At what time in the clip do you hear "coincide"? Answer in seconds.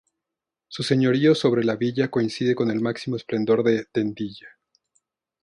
2.09-2.55